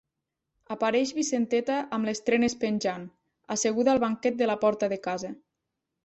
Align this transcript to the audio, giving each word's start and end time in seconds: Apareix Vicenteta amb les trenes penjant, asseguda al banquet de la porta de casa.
Apareix 0.75 1.09
Vicenteta 1.17 1.75
amb 1.97 2.09
les 2.09 2.21
trenes 2.29 2.55
penjant, 2.63 3.03
asseguda 3.57 3.93
al 3.97 4.01
banquet 4.05 4.39
de 4.39 4.47
la 4.53 4.57
porta 4.65 4.89
de 4.95 4.99
casa. 5.05 5.31